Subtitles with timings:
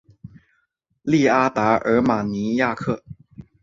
[1.03, 3.03] 利阿达尔马尼亚克。